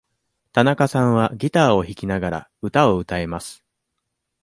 [0.51, 3.63] 田中さんはギターを弾きながら、歌を歌えます。